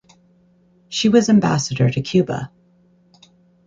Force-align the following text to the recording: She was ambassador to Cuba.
She 0.89 1.09
was 1.09 1.29
ambassador 1.29 1.87
to 1.91 2.01
Cuba. 2.01 2.49